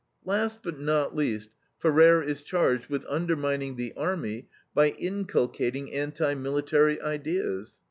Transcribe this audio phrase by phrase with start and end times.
[0.25, 6.99] Last, but not least, Ferrer is charged with undermining the army by inculcating anti military
[6.99, 7.75] ideas.